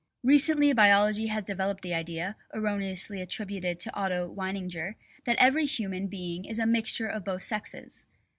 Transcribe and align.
Recently 0.23 0.73
biology 0.73 1.27
has 1.27 1.43
developed 1.43 1.83
the 1.83 1.93
idea, 1.93 2.35
erroneously 2.55 3.21
attributed 3.21 3.79
to 3.81 3.93
Otto 3.93 4.29
Weininger, 4.33 4.95
that 5.25 5.37
every 5.37 5.67
human 5.67 6.07
being 6.07 6.43
is 6.43 6.57
a 6.57 6.65
mixture 6.65 7.05
of 7.07 7.23
both 7.23 7.43
sexes. 7.43 8.07